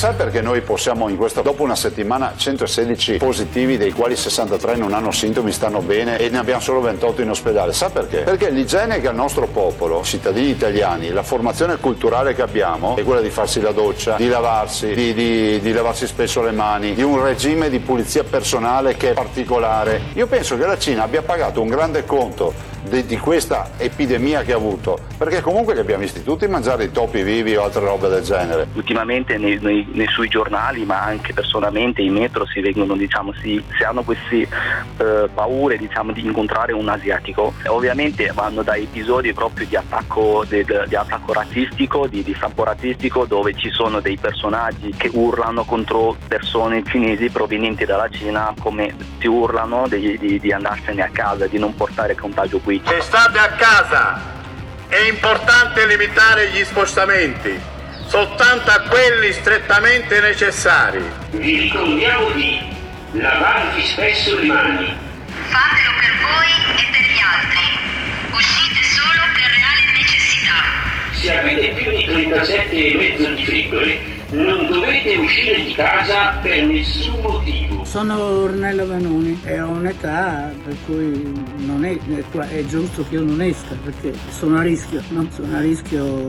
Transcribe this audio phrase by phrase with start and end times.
[0.00, 4.94] sai perché noi possiamo in questa, dopo una settimana 116 positivi, dei quali 63 non
[4.94, 7.74] hanno sintomi, stanno bene e ne abbiamo solo 28 in ospedale?
[7.74, 8.20] Sa perché?
[8.20, 13.04] Perché l'igiene che ha il nostro popolo, cittadini italiani, la formazione culturale che abbiamo è
[13.04, 17.02] quella di farsi la doccia, di lavarsi, di, di, di lavarsi spesso le mani, di
[17.02, 20.00] un regime di pulizia personale che è particolare.
[20.14, 24.52] Io penso che la Cina abbia pagato un grande conto di, di, questa epidemia che
[24.52, 28.08] ha avuto, perché comunque li abbiamo visti tutti mangiare i topi vivi o altre robe
[28.08, 28.66] del genere.
[28.74, 33.62] Ultimamente nei, nei, nei sui giornali, ma anche personalmente in metro si vengono, diciamo, si,
[33.76, 34.48] si hanno queste
[34.96, 37.52] eh, paure diciamo, di incontrare un asiatico.
[37.66, 43.26] Ovviamente vanno da episodi proprio di attacco, de, di attacco razzistico, di, di stampo razzistico,
[43.26, 49.26] dove ci sono dei personaggi che urlano contro persone cinesi provenienti dalla Cina come si
[49.26, 52.82] urlano di, di, di andarsene a casa, di non portare contagio qui qui.
[52.86, 54.20] Se state a casa
[54.88, 57.58] è importante limitare gli spostamenti,
[58.06, 61.02] soltanto a quelli strettamente necessari.
[61.30, 62.60] Vi ricordiamo di
[63.12, 64.96] lavarvi spesso le mani.
[65.48, 67.66] Fatelo per voi e per gli altri.
[68.30, 70.62] Uscite solo per reale necessità.
[71.12, 76.64] Se avete più di 37 e mezzo di frigore, non dovete uscire di casa per
[76.64, 77.84] nessun motivo.
[77.84, 81.96] Sono Ornella Vanoni e ho un'età per cui non è,
[82.48, 85.26] è giusto che io non esca perché sono a rischio, no?
[85.32, 86.26] sono a rischio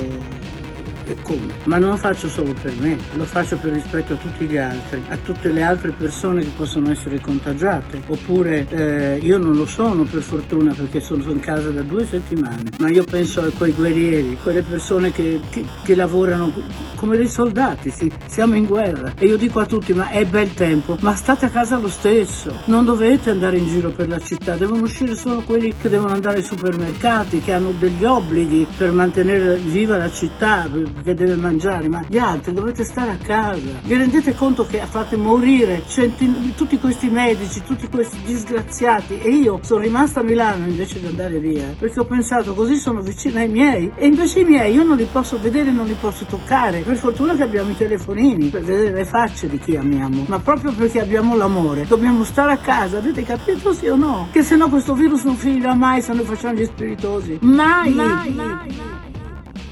[1.12, 1.54] e come.
[1.66, 5.02] Ma non lo faccio solo per me, lo faccio per rispetto a tutti gli altri,
[5.10, 8.02] a tutte le altre persone che possono essere contagiate.
[8.08, 12.72] Oppure eh, io non lo sono per fortuna perché sono in casa da due settimane,
[12.80, 16.52] ma io penso a quei guerrieri, quelle persone che, che, che lavorano
[16.96, 19.14] come dei soldati, sì, siamo in guerra.
[19.18, 22.62] E io dico a tutti, ma è bel tempo, ma state a casa lo stesso,
[22.66, 26.38] non dovete andare in giro per la città, devono uscire solo quelli che devono andare
[26.38, 30.70] ai supermercati, che hanno degli obblighi per mantenere viva la città,
[31.02, 33.80] che deve mangiare, ma gli altri dovete stare a casa.
[33.84, 39.60] Vi rendete conto che fate morire centin- tutti questi medici, tutti questi disgraziati e io
[39.64, 43.50] sono rimasta a Milano invece di andare via perché ho pensato così sono vicina ai
[43.50, 46.82] miei e invece i miei io non li posso vedere, non li posso toccare.
[46.82, 50.72] Per fortuna che abbiamo i telefonini per vedere le facce di chi amiamo, ma proprio
[50.72, 54.28] perché abbiamo l'amore dobbiamo stare a casa, avete capito sì o no?
[54.32, 57.40] Che se no questo virus non finirà mai se noi facciamo gli spiritosi.
[57.42, 58.76] Mai, mai, mai.
[58.76, 59.01] mai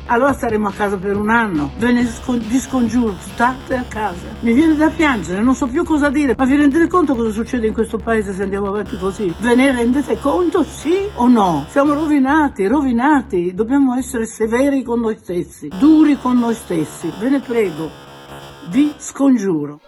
[0.09, 1.71] allora staremo a casa per un anno.
[1.77, 4.27] Ve ne vi scongiuro, state a casa.
[4.41, 7.67] Mi viene da piangere, non so più cosa dire, ma vi rendete conto cosa succede
[7.67, 9.33] in questo paese se andiamo avanti così?
[9.39, 11.65] Ve ne rendete conto, sì o no?
[11.69, 17.11] Siamo rovinati, rovinati, dobbiamo essere severi con noi stessi, duri con noi stessi.
[17.19, 17.89] Ve ne prego,
[18.69, 19.79] vi scongiuro.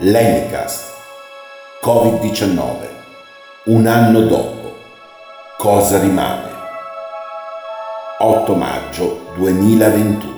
[0.00, 0.94] L'Encast
[1.82, 2.86] Covid-19
[3.64, 4.76] Un anno dopo.
[5.56, 6.52] Cosa rimane?
[8.20, 10.37] 8 maggio 2021